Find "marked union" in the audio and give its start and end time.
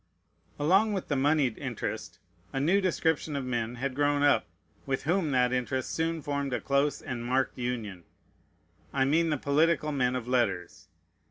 7.23-8.05